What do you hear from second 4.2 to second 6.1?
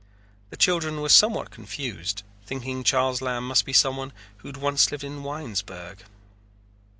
who had once lived in Winesburg.